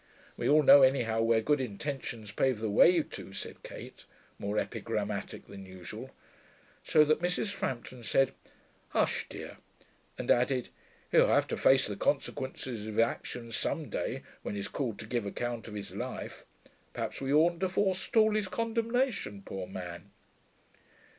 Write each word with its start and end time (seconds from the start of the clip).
'We 0.35 0.49
all 0.49 0.63
know, 0.63 0.81
anyhow, 0.81 1.21
where 1.21 1.41
good 1.41 1.61
intentions 1.61 2.31
pave 2.31 2.59
the 2.59 2.71
way 2.71 3.03
to,' 3.03 3.33
said 3.33 3.61
Kate, 3.61 4.05
more 4.39 4.57
epigrammatic 4.57 5.45
than 5.45 5.63
usual, 5.67 6.09
so 6.83 7.03
that 7.05 7.21
Mrs. 7.21 7.51
Frampton 7.51 8.01
said, 8.03 8.33
'Hush, 8.89 9.27
dear,' 9.29 9.57
and 10.17 10.31
added, 10.31 10.69
'He'll 11.11 11.27
have 11.27 11.45
to 11.49 11.55
face 11.55 11.85
the 11.85 11.95
consequences 11.95 12.87
of 12.87 12.95
his 12.95 13.03
actions 13.03 13.55
some 13.55 13.89
day, 13.91 14.23
when 14.41 14.55
he's 14.55 14.67
called 14.67 14.97
to 14.97 15.05
give 15.05 15.27
account 15.27 15.67
of 15.67 15.75
his 15.75 15.93
life. 15.93 16.45
Perhaps 16.95 17.21
we 17.21 17.31
oughtn't 17.31 17.59
to 17.61 17.69
forestall 17.69 18.33
his 18.33 18.47
condemnation, 18.47 19.43
poor 19.45 19.67
man.' 19.67 20.09